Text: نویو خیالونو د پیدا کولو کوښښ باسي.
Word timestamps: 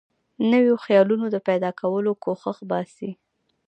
نویو 0.51 0.75
خیالونو 0.85 1.25
د 1.31 1.37
پیدا 1.47 1.69
کولو 1.81 2.11
کوښښ 2.23 2.57
باسي. 2.69 3.11